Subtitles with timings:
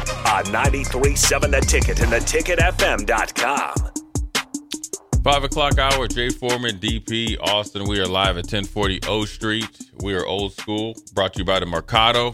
[0.00, 3.74] On 93.7 The Ticket and theticketfm.com.
[5.22, 7.86] Five o'clock hour, Jay Foreman, DP, Austin.
[7.86, 9.68] We are live at 1040 O Street.
[10.02, 12.32] We are old school, brought to you by the Mercado.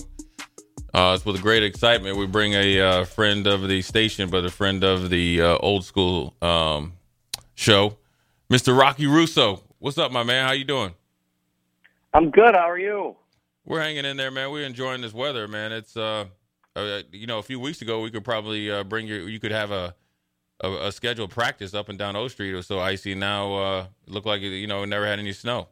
[0.94, 2.16] Uh, it's with great excitement.
[2.16, 5.84] We bring a uh, friend of the station, but a friend of the uh, old
[5.84, 6.92] school um,
[7.56, 7.98] show,
[8.48, 8.78] Mr.
[8.78, 9.64] Rocky Russo.
[9.80, 10.46] What's up, my man?
[10.46, 10.94] How you doing?
[12.14, 12.54] I'm good.
[12.54, 13.16] How are you?
[13.64, 14.52] We're hanging in there, man.
[14.52, 15.72] We're enjoying this weather, man.
[15.72, 16.26] It's uh,
[16.76, 19.26] uh you know, a few weeks ago we could probably uh, bring you.
[19.26, 19.94] You could have a,
[20.60, 22.52] a, a scheduled practice up and down O Street.
[22.52, 23.14] It was so icy.
[23.14, 25.68] Now uh, it looked like you know, never had any snow.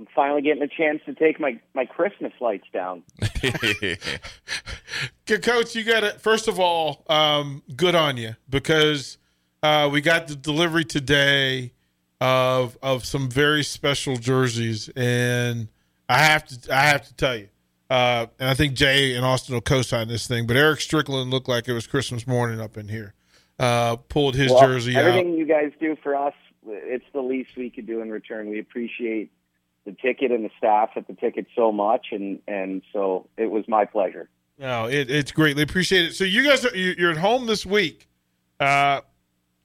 [0.00, 3.02] I'm finally getting a chance to take my, my Christmas lights down.
[5.26, 6.22] Good coach, you got it.
[6.22, 9.18] First of all, um, good on you because
[9.62, 11.74] uh, we got the delivery today
[12.20, 15.68] of of some very special jerseys, and
[16.08, 17.48] I have to I have to tell you,
[17.90, 20.46] uh, and I think Jay and Austin will co-sign this thing.
[20.46, 23.14] But Eric Strickland looked like it was Christmas morning up in here.
[23.58, 25.38] Uh, pulled his well, jersey everything out.
[25.38, 26.32] you guys do for us,
[26.66, 28.48] it's the least we could do in return.
[28.48, 29.30] We appreciate
[29.84, 33.64] the ticket and the staff at the ticket so much, and and so it was
[33.68, 34.30] my pleasure.
[34.56, 36.14] No, it, it's greatly appreciated.
[36.14, 38.08] So you guys are you're at home this week.
[38.60, 39.00] Uh,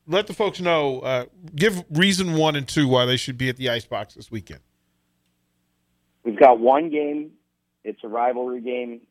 [0.07, 0.99] let the folks know.
[0.99, 1.25] Uh,
[1.55, 4.61] give reason one and two why they should be at the Icebox this weekend.
[6.23, 7.31] We've got one game.
[7.85, 9.01] It's a rivalry game,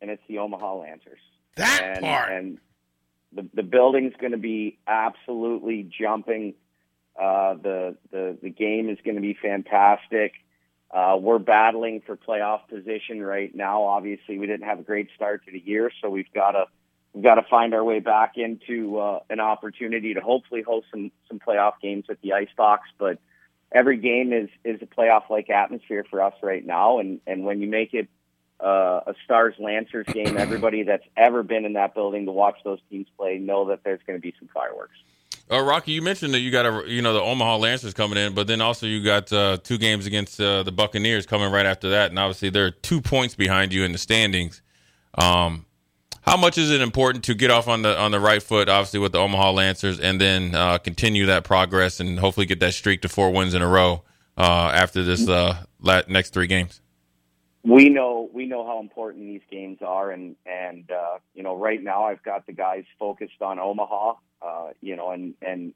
[0.00, 1.20] and it's the Omaha Lancers.
[1.56, 2.32] That and, part.
[2.32, 2.58] And
[3.32, 6.54] the the building's going to be absolutely jumping.
[7.18, 10.32] Uh, the the the game is going to be fantastic.
[10.90, 13.84] Uh, we're battling for playoff position right now.
[13.84, 16.66] Obviously, we didn't have a great start to the year, so we've got to
[17.12, 21.10] we've got to find our way back into uh, an opportunity to hopefully host some
[21.28, 22.88] some playoff games at the Icebox.
[22.98, 23.18] But
[23.74, 27.60] every game is is a playoff like atmosphere for us right now, and and when
[27.60, 28.08] you make it
[28.60, 32.78] uh, a Stars Lancers game, everybody that's ever been in that building to watch those
[32.90, 34.96] teams play know that there's going to be some fireworks.
[35.50, 38.34] Uh, Rocky, you mentioned that you got a you know the Omaha Lancers coming in,
[38.34, 41.90] but then also you got uh, two games against uh, the Buccaneers coming right after
[41.90, 44.62] that, and obviously they're two points behind you in the standings.
[45.14, 45.66] Um,
[46.22, 49.00] how much is it important to get off on the on the right foot, obviously
[49.00, 53.02] with the Omaha Lancers, and then uh, continue that progress and hopefully get that streak
[53.02, 54.02] to four wins in a row
[54.36, 55.64] uh, after this uh,
[56.08, 56.82] next three games?
[57.64, 61.82] we know we know how important these games are, and and uh, you know right
[61.82, 65.72] now I've got the guys focused on Omaha, uh, you know, and and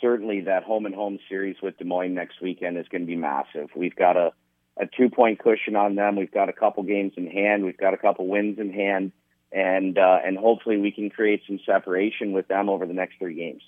[0.00, 3.16] certainly that home and home series with Des Moines next weekend is going to be
[3.16, 3.70] massive.
[3.74, 4.32] We've got a
[4.76, 6.16] a two point cushion on them.
[6.16, 7.64] We've got a couple games in hand.
[7.64, 9.12] We've got a couple wins in hand,
[9.52, 13.34] and uh, and hopefully we can create some separation with them over the next three
[13.34, 13.62] games.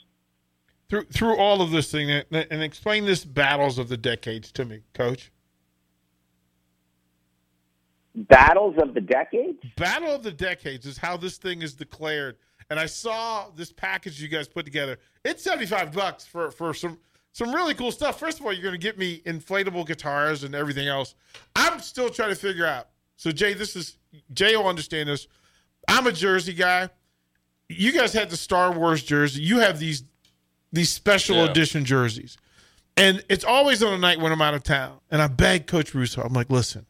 [0.89, 4.81] Through through all of this thing, and explain this battles of the decades to me,
[4.93, 5.31] Coach.
[8.15, 9.59] Battles of the decades?
[9.77, 12.37] Battle of the decades is how this thing is declared.
[12.71, 14.99] And I saw this package you guys put together.
[15.25, 16.99] It's 75 bucks for, for some
[17.33, 18.21] some really cool stuff.
[18.21, 21.17] First of all, you're going to get me inflatable guitars and everything else.
[21.57, 22.91] I'm still trying to figure out.
[23.17, 23.99] So Jay, this is
[24.33, 25.27] Jay will understand this.
[25.89, 26.91] I'm a Jersey guy.
[27.69, 29.43] You guys had the Star Wars jersey.
[29.43, 30.05] You have these
[30.73, 31.51] these special Yeah.
[31.51, 32.37] edition jerseys.
[32.97, 34.99] And it's always on a night when I'm out of town.
[35.11, 36.87] And I beg Coach Russo, I'm like, listen,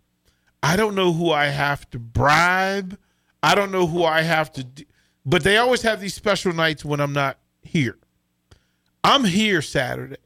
[0.63, 2.99] I don't know who I have to bribe.
[3.43, 4.67] I don't know who I have to.
[5.27, 7.97] but they always have these special nights when I'm not here.
[9.03, 10.17] I'm here Saturday,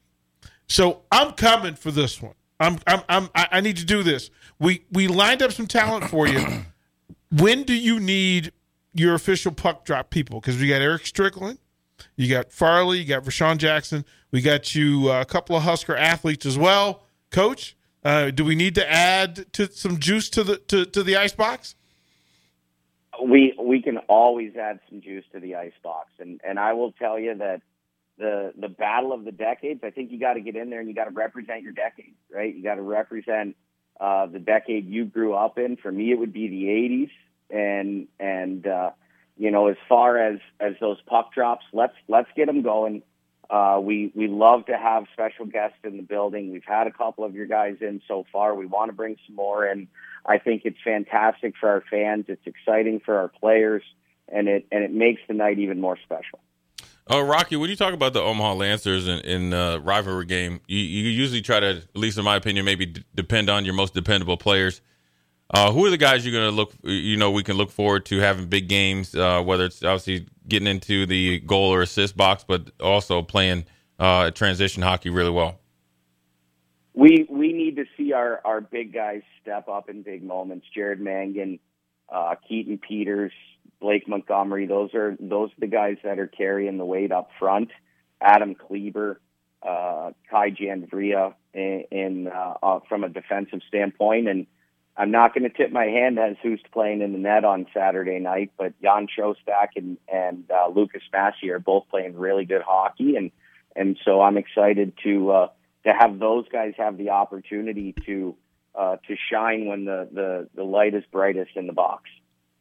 [0.67, 2.33] so I'm coming for this one.
[2.61, 4.29] I'm, I'm, I'm I need to do this.
[4.57, 6.45] We we lined up some talent for you.
[7.31, 8.51] when do you need
[8.93, 10.39] your official puck drop people?
[10.39, 11.59] Because we got Eric Strickland,
[12.15, 15.95] you got Farley, you got Rashawn Jackson, we got you uh, a couple of Husker
[15.95, 17.03] athletes as well.
[17.31, 21.17] Coach, uh, do we need to add to some juice to the to, to the
[21.17, 21.75] ice box?
[23.21, 26.93] We we can always add some juice to the ice box, and and I will
[26.93, 27.61] tell you that
[28.17, 29.81] the the battle of the decades.
[29.83, 32.13] I think you got to get in there and you got to represent your decade,
[32.31, 32.53] right?
[32.55, 33.55] You got to represent
[33.99, 35.77] uh, the decade you grew up in.
[35.77, 37.11] For me, it would be the '80s,
[37.49, 38.91] and and uh,
[39.37, 43.03] you know, as far as as those puck drops, let's let's get them going.
[43.49, 46.51] Uh, we we love to have special guests in the building.
[46.51, 48.53] We've had a couple of your guys in so far.
[48.53, 49.87] We want to bring some more in.
[50.25, 52.25] I think it's fantastic for our fans.
[52.27, 53.83] It's exciting for our players,
[54.27, 56.39] and it and it makes the night even more special.
[57.11, 60.77] Oh, Rocky, when you talk about the Omaha Lancers in, in uh, rivalry game, you,
[60.77, 63.95] you usually try to, at least in my opinion, maybe d- depend on your most
[63.95, 64.81] dependable players.
[65.51, 66.73] Uh, who are the guys you're going to look?
[66.83, 69.15] You know, we can look forward to having big games.
[69.15, 73.65] Uh, whether it's obviously getting into the goal or assist box, but also playing
[73.97, 75.59] uh, transition hockey really well.
[76.93, 80.67] We we need to see our our big guys step up in big moments.
[80.73, 81.59] Jared Mangan,
[82.09, 83.31] uh, Keaton Peters,
[83.79, 84.67] Blake Montgomery.
[84.67, 87.69] Those are those are the guys that are carrying the weight up front.
[88.21, 89.19] Adam Kleber,
[89.63, 94.45] uh, Kai Janvria in, in uh, from a defensive standpoint, and
[94.99, 98.19] I'm not going to tip my hand as who's playing in the net on Saturday
[98.19, 103.15] night, but Jan Shostak and and uh, Lucas Massey are both playing really good hockey,
[103.15, 103.31] and
[103.77, 105.47] and so I'm excited to uh,
[105.85, 108.35] to have those guys have the opportunity to
[108.75, 112.03] uh, to shine when the, the the light is brightest in the box.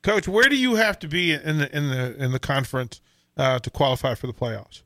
[0.05, 3.01] Coach, where do you have to be in the in the in the conference
[3.37, 4.83] uh, to qualify for the playoffs?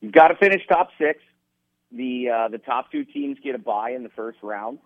[0.00, 1.20] You've got to finish top six.
[1.92, 4.78] The uh, the top two teams get a bye in the first round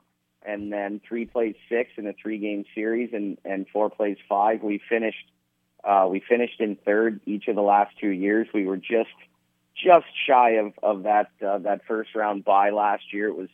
[0.44, 4.62] and then three plays six in a three game series, and and four plays five.
[4.62, 5.30] We finished
[5.82, 8.48] uh, we finished in third each of the last two years.
[8.54, 9.14] We were just
[9.74, 13.28] just shy of of that uh, that first round bye last year.
[13.28, 13.48] It was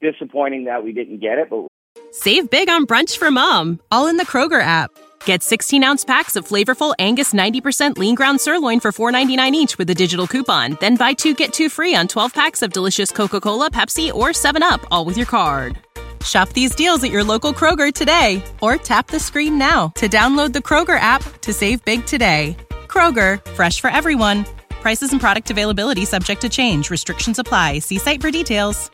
[0.00, 1.66] disappointing that we didn't get it, but
[2.12, 4.90] save big on brunch for mom, all in the Kroger app.
[5.24, 9.90] Get 16 ounce packs of flavorful Angus 90% lean ground sirloin for $4.99 each with
[9.90, 10.78] a digital coupon.
[10.80, 14.28] Then buy two get two free on 12 packs of delicious Coca Cola, Pepsi, or
[14.28, 15.78] 7UP, all with your card.
[16.26, 20.52] Shop these deals at your local Kroger today or tap the screen now to download
[20.52, 22.56] the Kroger app to save big today.
[22.88, 24.44] Kroger, fresh for everyone.
[24.82, 26.90] Prices and product availability subject to change.
[26.90, 27.80] Restrictions apply.
[27.80, 28.90] See site for details.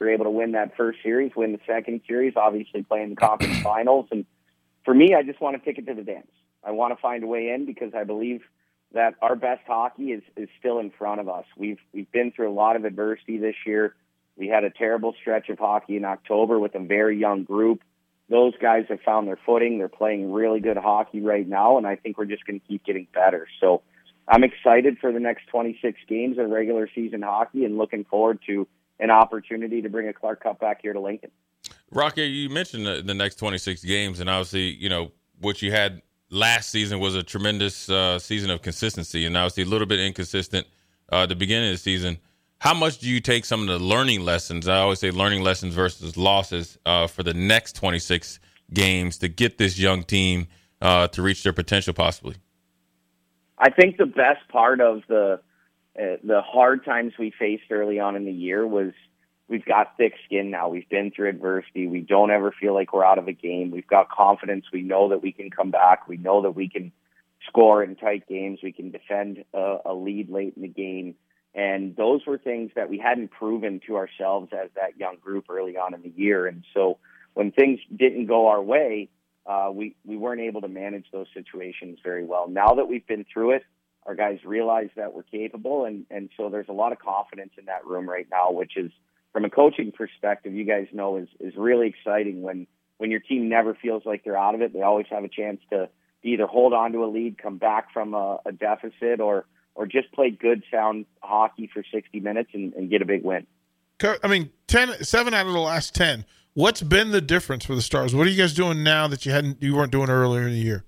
[0.00, 3.58] We're able to win that first series, win the second series, obviously playing the conference
[3.62, 4.06] finals.
[4.12, 4.24] And
[4.84, 6.30] for me, I just want to a ticket to the dance.
[6.64, 8.42] I want to find a way in because I believe
[8.94, 11.44] that our best hockey is, is still in front of us.
[11.56, 13.94] We've we've been through a lot of adversity this year.
[14.38, 17.82] We had a terrible stretch of hockey in October with a very young group.
[18.30, 19.78] Those guys have found their footing.
[19.78, 22.84] They're playing really good hockey right now, and I think we're just going to keep
[22.84, 23.48] getting better.
[23.60, 23.82] So
[24.28, 28.68] I'm excited for the next 26 games of regular season hockey and looking forward to
[29.00, 31.30] an opportunity to bring a Clark Cup back here to Lincoln.
[31.90, 36.02] Rocky, you mentioned the, the next 26 games, and obviously, you know, what you had
[36.30, 40.66] last season was a tremendous uh, season of consistency, and obviously a little bit inconsistent
[41.10, 42.18] uh, at the beginning of the season
[42.60, 44.66] how much do you take some of the learning lessons?
[44.66, 48.40] I always say learning lessons versus losses uh, for the next 26
[48.72, 50.48] games to get this young team
[50.80, 52.36] uh, to reach their potential, possibly.
[53.58, 55.40] I think the best part of the
[55.98, 58.92] uh, the hard times we faced early on in the year was
[59.48, 60.68] we've got thick skin now.
[60.68, 61.88] We've been through adversity.
[61.88, 63.72] We don't ever feel like we're out of a game.
[63.72, 64.66] We've got confidence.
[64.72, 66.06] We know that we can come back.
[66.06, 66.92] We know that we can
[67.48, 68.60] score in tight games.
[68.62, 71.16] We can defend a, a lead late in the game
[71.54, 75.76] and those were things that we hadn't proven to ourselves as that young group early
[75.76, 76.46] on in the year.
[76.46, 76.98] And so
[77.34, 79.08] when things didn't go our way,
[79.46, 82.48] uh, we, we weren't able to manage those situations very well.
[82.48, 83.64] Now that we've been through it,
[84.06, 85.84] our guys realize that we're capable.
[85.84, 88.90] And, and so there's a lot of confidence in that room right now, which is,
[89.32, 93.48] from a coaching perspective, you guys know is, is really exciting when, when your team
[93.48, 94.72] never feels like they're out of it.
[94.72, 95.90] They always have a chance to
[96.22, 99.44] either hold on to a lead, come back from a, a deficit, or
[99.78, 103.46] or just play good, sound hockey for 60 minutes and, and get a big win.
[104.02, 106.24] I mean, 10, seven out of the last 10.
[106.54, 108.12] What's been the difference for the Stars?
[108.12, 110.58] What are you guys doing now that you hadn't you weren't doing earlier in the
[110.58, 110.84] year?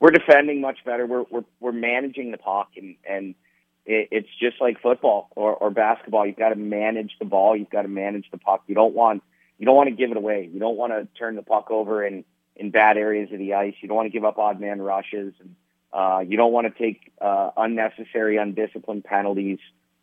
[0.00, 1.06] We're defending much better.
[1.06, 3.36] We're we're, we're managing the puck, and and
[3.86, 6.26] it, it's just like football or, or basketball.
[6.26, 7.56] You've got to manage the ball.
[7.56, 8.64] You've got to manage the puck.
[8.66, 9.22] You don't want
[9.58, 10.50] you don't want to give it away.
[10.52, 12.24] You don't want to turn the puck over in
[12.56, 13.74] in bad areas of the ice.
[13.80, 15.54] You don't want to give up odd man rushes, and
[15.92, 19.58] uh, you don't want to take uh, unnecessary, undisciplined penalties.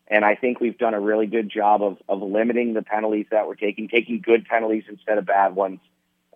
[0.08, 3.48] And I think we've done a really good job of, of limiting the penalties that
[3.48, 5.80] we're taking, taking good penalties instead of bad ones.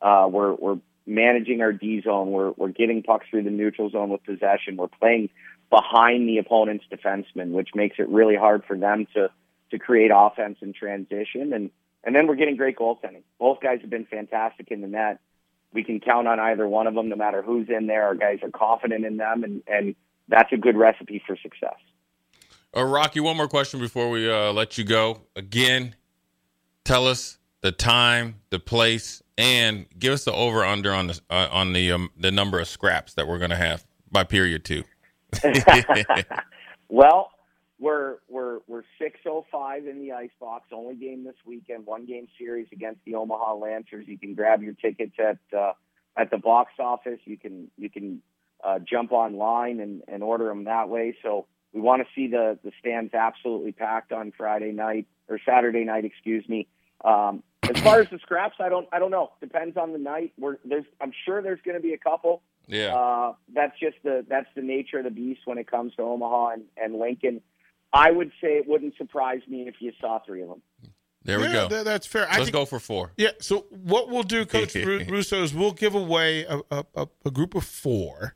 [0.02, 2.32] Uh, we're, we're managing our D zone.
[2.32, 4.78] We're, we're getting pucks through the neutral zone with possession.
[4.78, 5.30] We're playing
[5.70, 9.30] behind the opponent's defenseman, which makes it really hard for them to,
[9.72, 11.54] to create offense in transition.
[11.54, 11.70] And,
[12.04, 13.22] and then we're getting great goaltending.
[13.40, 15.20] Both guys have been fantastic in the net.
[15.74, 18.04] We can count on either one of them, no matter who's in there.
[18.06, 19.96] Our guys are confident in them, and, and
[20.28, 21.78] that's a good recipe for success.
[22.76, 25.22] Uh, Rocky, one more question before we uh, let you go.
[25.36, 25.96] Again,
[26.84, 31.48] tell us the time, the place, and give us the over under on the uh,
[31.52, 34.84] on the um, the number of scraps that we're going to have by period two.
[36.90, 37.32] well,
[37.80, 40.66] we're we're we're six oh five in the ice box.
[40.72, 41.86] Only game this weekend.
[41.86, 44.06] One game series against the Omaha Lancers.
[44.08, 45.74] You can grab your tickets at uh,
[46.18, 47.20] at the box office.
[47.26, 48.22] You can you can
[48.64, 51.16] uh, jump online and, and order them that way.
[51.24, 55.86] So we want to see the the stands absolutely packed on Friday night or Saturday
[55.86, 56.68] night, excuse me.
[57.04, 59.32] Um, as far as the scraps, I don't I don't know.
[59.40, 60.34] Depends on the night.
[60.38, 62.42] We're, there's I'm sure there's going to be a couple.
[62.68, 62.96] Yeah.
[62.96, 66.50] Uh, that's just the that's the nature of the beast when it comes to Omaha
[66.50, 67.42] and, and Lincoln.
[67.94, 70.62] I would say it wouldn't surprise me if you saw three of them.
[71.24, 71.68] There we Yeah, go.
[71.70, 72.26] that- that's fair.
[72.28, 73.12] Let's think- go for four.
[73.18, 73.32] Yeah.
[73.40, 77.56] So what we'll do, Coach Russo, is we'll give away a, a, a, a group
[77.56, 78.36] of four.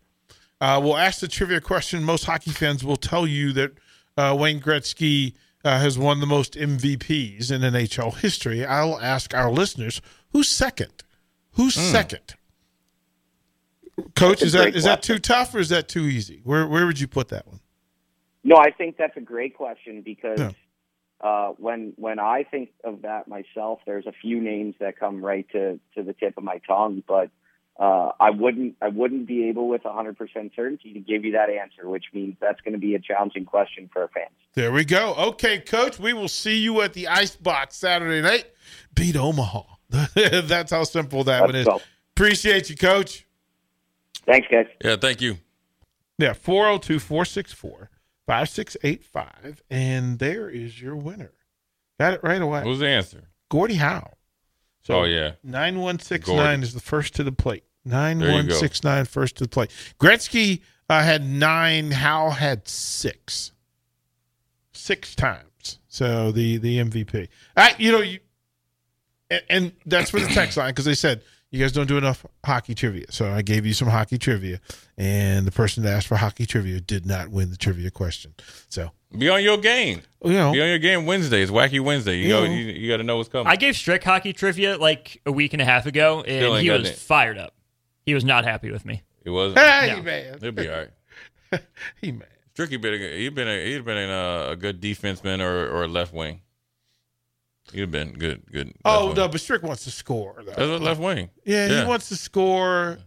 [0.60, 2.04] Uh, we'll ask the trivia question.
[2.04, 3.72] Most hockey fans will tell you that
[4.18, 5.34] uh, Wayne Gretzky
[5.66, 8.66] uh, has won the most MVPs in NHL history.
[8.66, 11.04] I'll ask our listeners who's second.
[11.52, 12.36] Who's second?
[14.16, 16.42] Coach, is that great is that too tough or is that too easy?
[16.44, 17.60] Where where would you put that one?
[18.44, 20.52] No, I think that's a great question because Yeah.
[21.22, 25.48] uh, when when I think of that myself, there's a few names that come right
[25.52, 27.30] to, to the tip of my tongue, but
[27.80, 30.18] uh, I wouldn't I wouldn't be able with 100%
[30.56, 33.90] certainty to give you that answer, which means that's going to be a challenging question
[33.92, 34.30] for our fans.
[34.54, 35.16] There we go.
[35.16, 38.46] Okay, coach, we will see you at the Ice Box Saturday night.
[38.94, 39.64] Beat Omaha.
[40.16, 41.66] That's how simple that one Let's is.
[41.68, 41.82] go.
[42.16, 43.26] Appreciate you, coach.
[44.26, 44.68] Thanks, guys.
[44.84, 45.38] Yeah, thank you.
[46.20, 47.90] Yeah, 402 464
[48.28, 49.64] 5685.
[49.70, 51.32] And there is your winner.
[52.00, 52.60] Got it right away.
[52.60, 53.30] What was the answer?
[53.50, 54.14] Gordie Howe.
[54.82, 55.34] So oh yeah.
[55.44, 56.64] 9169 Gordie.
[56.64, 57.64] is the first to the plate.
[57.86, 57.98] you go.
[57.98, 59.72] 9169 first to the plate.
[60.00, 61.92] Gretzky uh, had nine.
[61.92, 63.52] Howe had six.
[64.74, 65.80] Six times.
[65.88, 67.30] So the the MVP.
[67.56, 68.20] I, you know, you,
[69.30, 71.22] and, and that's for the text line because they said
[71.54, 73.06] you guys don't do enough hockey trivia.
[73.12, 74.60] So I gave you some hockey trivia,
[74.98, 78.34] and the person that asked for hockey trivia did not win the trivia question.
[78.70, 80.02] So Be on your game.
[80.26, 81.44] you know, Be on your game Wednesday.
[81.44, 82.18] It's Wacky Wednesday.
[82.18, 82.44] You go.
[82.44, 82.50] Yeah.
[82.50, 83.46] You, you got to know what's coming.
[83.46, 86.90] I gave Strick hockey trivia like a week and a half ago, and he was
[86.90, 86.96] it.
[86.96, 87.54] fired up.
[88.04, 89.04] He was not happy with me.
[89.24, 89.54] He was.
[89.54, 90.02] hey No.
[90.02, 90.86] man, It'll be all
[91.52, 91.62] right.
[92.02, 92.28] he man.
[92.56, 95.70] Stricky been a, he'd been a, he'd been in a, uh, a good defenseman or
[95.70, 96.42] or a left wing.
[97.76, 98.74] Have been good good.
[98.86, 100.44] Oh no, but Strick wants to score.
[100.46, 100.78] though.
[100.78, 101.30] Left wing.
[101.46, 101.82] Yeah, Yeah.
[101.84, 102.98] he wants to score.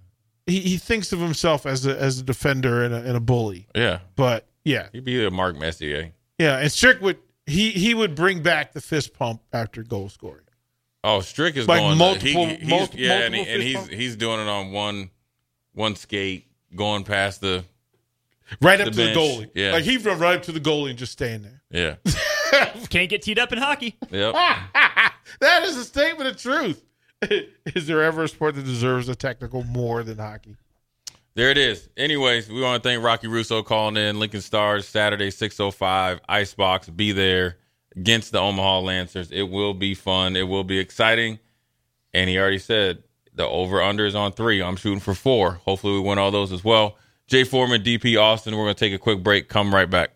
[0.47, 3.67] He, he thinks of himself as a as a defender and a, and a bully.
[3.75, 6.13] Yeah, But yeah, he'd be a Mark Messier.
[6.39, 10.43] yeah, and Strick would he he would bring back the fist pump after goal scoring.
[11.05, 13.91] Oh, Strick is Like going multiple- He, he's, mul- yeah, and, he, and he's bump?
[13.91, 15.11] he's doing it on one
[15.75, 17.65] one skate, going past the
[18.61, 19.51] Right up The to the goalie.
[19.55, 19.73] yeah.
[19.73, 21.63] Like he'd run right up to the goalie and just staying there.
[21.71, 22.13] yeah,
[22.91, 23.97] Can't get teed up in hockey.
[24.11, 24.35] yep.
[25.41, 26.85] that is a statement of truth.
[27.67, 30.57] is there ever a sport that deserves a technical more than hockey?
[31.35, 31.89] There it is.
[31.97, 34.19] Anyways, we want to thank Rocky Russo calling in.
[34.19, 36.89] Lincoln Stars Saturday six oh five Icebox.
[36.89, 37.59] Be there
[37.95, 39.31] against the Omaha Lancers.
[39.31, 40.35] It will be fun.
[40.37, 41.39] It will be exciting.
[42.15, 43.03] And he already said
[43.35, 44.63] the over under is on three.
[44.63, 45.61] I'm shooting for four.
[45.67, 46.97] Hopefully we win all those as well.
[47.27, 48.57] Jay Foreman, DP Austin.
[48.57, 49.49] We're going to take a quick break.
[49.49, 50.16] Come right back.